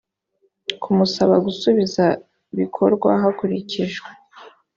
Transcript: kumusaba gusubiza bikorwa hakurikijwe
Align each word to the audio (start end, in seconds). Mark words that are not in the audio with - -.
kumusaba 0.81 1.35
gusubiza 1.45 2.05
bikorwa 2.57 3.09
hakurikijwe 3.21 4.09